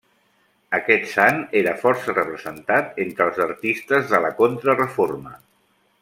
Aquest 0.75 1.03
sant 1.11 1.37
era 1.59 1.73
força 1.83 2.15
representat 2.15 2.97
entre 3.05 3.27
els 3.29 3.37
artistes 3.49 4.09
de 4.15 4.23
la 4.27 4.33
Contrareforma. 4.43 5.37